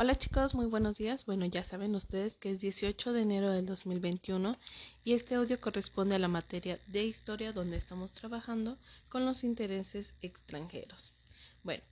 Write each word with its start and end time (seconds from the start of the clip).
Hola 0.00 0.14
chicos, 0.14 0.54
muy 0.54 0.66
buenos 0.66 0.98
días. 0.98 1.26
Bueno, 1.26 1.44
ya 1.46 1.64
saben 1.64 1.96
ustedes 1.96 2.36
que 2.36 2.52
es 2.52 2.60
18 2.60 3.12
de 3.12 3.22
enero 3.22 3.50
del 3.50 3.66
2021 3.66 4.56
y 5.02 5.14
este 5.14 5.34
audio 5.34 5.60
corresponde 5.60 6.14
a 6.14 6.20
la 6.20 6.28
materia 6.28 6.78
de 6.86 7.02
historia 7.02 7.52
donde 7.52 7.76
estamos 7.76 8.12
trabajando 8.12 8.78
con 9.08 9.26
los 9.26 9.42
intereses 9.42 10.14
extranjeros. 10.22 11.16
Bueno, 11.64 11.82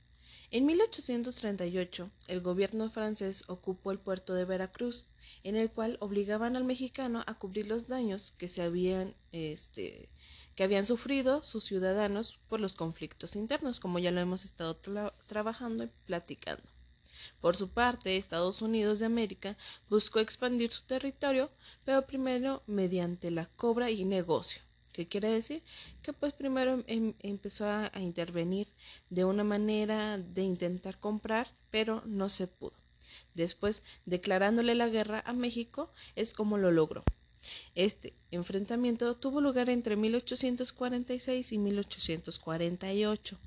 en 0.52 0.66
1838 0.66 2.08
el 2.28 2.42
gobierno 2.42 2.88
francés 2.90 3.42
ocupó 3.48 3.90
el 3.90 3.98
puerto 3.98 4.34
de 4.34 4.44
Veracruz, 4.44 5.08
en 5.42 5.56
el 5.56 5.72
cual 5.72 5.96
obligaban 5.98 6.54
al 6.54 6.62
mexicano 6.62 7.24
a 7.26 7.40
cubrir 7.40 7.66
los 7.66 7.88
daños 7.88 8.30
que 8.38 8.46
se 8.46 8.62
habían 8.62 9.16
este 9.32 10.08
que 10.54 10.62
habían 10.62 10.86
sufrido 10.86 11.42
sus 11.42 11.64
ciudadanos 11.64 12.38
por 12.48 12.60
los 12.60 12.74
conflictos 12.74 13.34
internos, 13.34 13.80
como 13.80 13.98
ya 13.98 14.12
lo 14.12 14.20
hemos 14.20 14.44
estado 14.44 14.76
trabajando 15.26 15.82
y 15.82 15.90
platicando. 16.06 16.75
Por 17.40 17.56
su 17.56 17.68
parte, 17.70 18.16
Estados 18.16 18.62
Unidos 18.62 18.98
de 18.98 19.06
América 19.06 19.56
buscó 19.88 20.20
expandir 20.20 20.72
su 20.72 20.84
territorio, 20.84 21.50
pero 21.84 22.06
primero 22.06 22.62
mediante 22.66 23.30
la 23.30 23.46
cobra 23.46 23.90
y 23.90 24.04
negocio. 24.04 24.62
¿Qué 24.92 25.06
quiere 25.06 25.28
decir? 25.28 25.62
Que 26.02 26.12
pues 26.12 26.32
primero 26.32 26.82
em, 26.86 27.14
empezó 27.20 27.66
a, 27.66 27.90
a 27.92 28.00
intervenir 28.00 28.68
de 29.10 29.24
una 29.24 29.44
manera 29.44 30.18
de 30.18 30.42
intentar 30.42 30.98
comprar, 30.98 31.48
pero 31.70 32.02
no 32.06 32.28
se 32.28 32.46
pudo. 32.46 32.76
Después, 33.34 33.82
declarándole 34.04 34.74
la 34.74 34.88
guerra 34.88 35.22
a 35.26 35.32
México, 35.32 35.90
es 36.14 36.32
como 36.32 36.58
lo 36.58 36.70
logró. 36.70 37.04
Este 37.74 38.14
enfrentamiento 38.30 39.14
tuvo 39.16 39.40
lugar 39.40 39.70
entre 39.70 39.96
1846 39.96 41.52
y 41.52 41.58
1848 41.58 43.38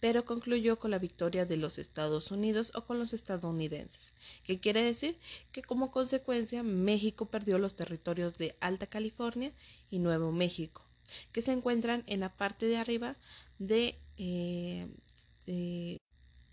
pero 0.00 0.24
concluyó 0.24 0.78
con 0.78 0.90
la 0.90 0.98
victoria 0.98 1.46
de 1.46 1.56
los 1.56 1.78
Estados 1.78 2.30
Unidos 2.30 2.72
o 2.74 2.84
con 2.84 2.98
los 2.98 3.12
estadounidenses, 3.12 4.14
que 4.44 4.60
quiere 4.60 4.82
decir 4.82 5.18
que 5.52 5.62
como 5.62 5.90
consecuencia 5.90 6.62
México 6.62 7.26
perdió 7.26 7.58
los 7.58 7.76
territorios 7.76 8.38
de 8.38 8.56
Alta 8.60 8.86
California 8.86 9.52
y 9.90 9.98
Nuevo 9.98 10.32
México, 10.32 10.84
que 11.32 11.42
se 11.42 11.52
encuentran 11.52 12.04
en 12.06 12.20
la 12.20 12.36
parte 12.36 12.66
de 12.66 12.76
arriba 12.76 13.16
de, 13.58 13.98
eh, 14.18 14.88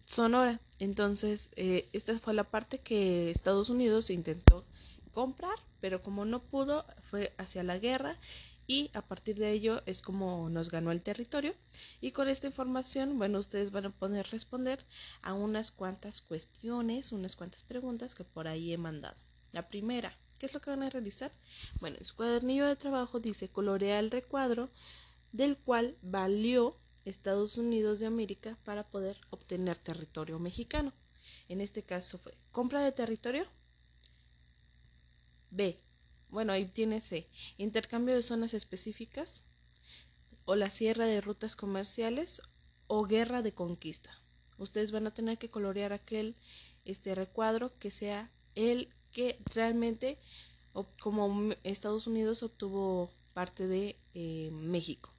Sonora. 0.06 0.60
Entonces, 0.80 1.50
eh, 1.56 1.88
esta 1.94 2.18
fue 2.20 2.34
la 2.34 2.44
parte 2.44 2.80
que 2.80 3.32
Estados 3.32 3.70
Unidos 3.70 4.10
intentó 4.10 4.66
comprar, 5.12 5.56
pero 5.80 6.04
como 6.04 6.26
no 6.26 6.44
pudo, 6.44 6.86
fue 7.10 7.34
hacia 7.38 7.64
la 7.64 7.78
guerra 7.78 8.20
y 8.68 8.90
a 8.94 9.02
partir 9.02 9.38
de 9.38 9.52
ello 9.52 9.82
es 9.86 10.02
como 10.02 10.50
nos 10.50 10.70
ganó 10.70 10.92
el 10.92 11.02
territorio. 11.02 11.54
Y 12.02 12.12
con 12.12 12.30
esta 12.30 12.48
información 12.48 13.18
bueno 13.18 13.40
ustedes 13.40 13.72
van 13.72 13.86
a 13.86 13.90
poder 13.90 14.28
responder 14.32 14.86
a 15.22 15.34
unas 15.34 15.72
cuantas 15.72 16.22
cuestiones 16.22 17.12
unas 17.12 17.36
cuantas 17.36 17.64
preguntas 17.64 18.16
que 18.16 18.24
por 18.24 18.48
ahí 18.48 18.74
he 18.74 18.78
mandado. 18.78 19.18
La 19.52 19.68
primera 19.68 20.18
¿qué 20.40 20.46
es 20.46 20.54
lo 20.54 20.62
que 20.62 20.70
van 20.70 20.84
a 20.84 20.90
realizar? 20.90 21.32
bueno 21.80 21.98
en 22.00 22.06
su 22.06 22.16
cuadernillo 22.16 22.66
de 22.66 22.76
trabajo 22.76 23.20
dice 23.20 23.50
colorea 23.50 24.00
el 24.00 24.12
recuadro 24.12 24.70
del 25.32 25.58
cual 25.58 25.98
valió 26.02 26.78
Estados 27.06 27.58
Unidos 27.58 28.00
de 28.00 28.06
América 28.06 28.58
para 28.64 28.88
poder 28.88 29.20
obtener 29.30 29.78
territorio 29.78 30.40
mexicano. 30.40 30.94
En 31.50 31.60
este 31.60 31.84
caso 31.84 32.18
fue 32.18 32.38
compra 32.52 32.82
de 32.82 32.92
territorio 32.92 33.46
B 35.50 35.78
bueno, 36.34 36.52
ahí 36.52 36.66
tiene 36.66 37.00
C. 37.00 37.30
Intercambio 37.58 38.16
de 38.16 38.24
zonas 38.24 38.56
específicas 38.56 39.44
o 40.46 40.56
la 40.56 40.72
sierra 40.72 41.06
de 41.06 41.22
rutas 41.22 41.56
comerciales 41.56 42.42
o 42.88 43.06
guerra 43.06 43.44
de 43.44 43.54
conquista. 43.54 44.10
Ustedes 44.58 44.92
van 44.92 45.06
a 45.06 45.14
tener 45.14 45.38
que 45.38 45.50
colorear 45.50 45.94
aquel 45.94 46.36
este 46.86 47.14
recuadro 47.14 47.78
que 47.78 47.92
sea 47.92 48.32
el 48.56 48.92
que 49.12 49.40
realmente 49.54 50.20
como 51.00 51.54
Estados 51.64 52.08
Unidos 52.08 52.42
obtuvo 52.42 53.12
parte 53.34 53.68
de 53.68 53.96
eh, 54.16 54.50
México. 54.52 55.14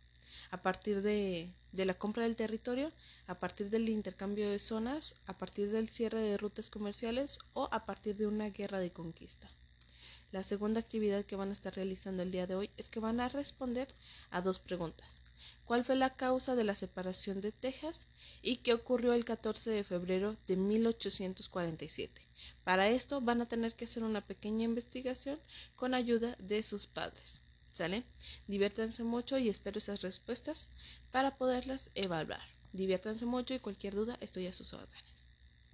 A 0.51 0.63
partir 0.63 1.01
de, 1.01 1.55
de 1.71 1.85
la 1.85 1.95
compra 1.95 2.25
del 2.25 2.35
territorio, 2.35 2.93
a 3.29 3.39
partir 3.39 3.71
del 3.71 3.89
intercambio 3.89 4.51
de 4.51 4.59
zonas, 4.59 5.15
a 5.27 5.39
partir 5.39 5.71
del 5.71 5.89
cierre 5.89 6.21
de 6.21 6.37
rutas 6.39 6.71
comerciales 6.71 7.39
o 7.53 7.69
a 7.71 7.87
partir 7.87 8.17
de 8.17 8.27
una 8.27 8.51
guerra 8.51 8.81
de 8.81 8.93
conquista. 8.93 9.49
La 10.35 10.43
segunda 10.43 10.81
actividad 10.81 11.25
que 11.25 11.37
van 11.37 11.51
a 11.51 11.53
estar 11.53 11.77
realizando 11.77 12.25
el 12.25 12.33
día 12.33 12.49
de 12.49 12.57
hoy 12.57 12.69
es 12.77 12.89
que 12.89 12.99
van 12.99 13.21
a 13.21 13.29
responder 13.29 13.87
a 14.33 14.41
dos 14.41 14.59
preguntas. 14.59 15.23
¿Cuál 15.65 15.85
fue 15.85 15.95
la 15.95 16.17
causa 16.17 16.57
de 16.57 16.65
la 16.65 16.75
separación 16.75 17.41
de 17.41 17.53
Texas 17.53 18.09
y 18.43 18.57
qué 18.57 18.75
ocurrió 18.75 19.13
el 19.13 19.25
14 19.25 19.71
de 19.71 19.85
febrero 19.85 20.37
de 20.49 20.57
1847? 20.57 22.21
Para 22.65 22.89
esto 22.89 23.21
van 23.21 23.43
a 23.43 23.47
tener 23.47 23.77
que 23.77 23.85
hacer 23.85 24.03
una 24.03 24.27
pequeña 24.27 24.65
investigación 24.65 25.39
con 25.77 25.95
ayuda 25.95 26.35
de 26.41 26.65
sus 26.65 26.89
padres. 26.89 27.41
¿Sale? 27.71 28.03
Diviértanse 28.49 29.05
mucho 29.05 29.39
y 29.39 29.49
espero 29.49 29.79
esas 29.79 30.03
respuestas 30.03 30.69
para 31.13 31.37
poderlas 31.37 31.93
evaluar. 31.95 32.43
Diviértanse 32.73 33.25
mucho 33.25 33.55
y 33.55 33.61
cualquier 33.61 33.95
duda 33.95 34.19
estoy 34.21 34.49
a 34.49 34.53
sus 34.53 34.73
órdenes. 34.73 35.14